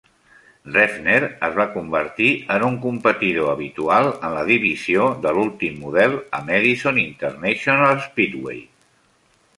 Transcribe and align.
Reffner 0.75 1.17
es 1.47 1.57
va 1.57 1.65
convertir 1.73 2.29
en 2.55 2.65
un 2.69 2.79
competidor 2.85 3.51
habitual 3.51 4.09
en 4.13 4.33
la 4.39 4.47
divisió 4.49 5.05
de 5.27 5.37
l'últim 5.39 5.79
model 5.85 6.19
a 6.39 6.43
Madison 6.51 7.01
International 7.07 8.03
Speedway. 8.11 8.67